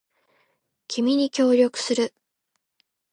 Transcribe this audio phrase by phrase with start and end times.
[0.87, 2.11] 君に協力する